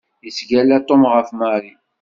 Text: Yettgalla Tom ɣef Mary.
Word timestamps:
Yettgalla 0.25 0.77
Tom 0.87 1.03
ɣef 1.13 1.27
Mary. 1.39 1.71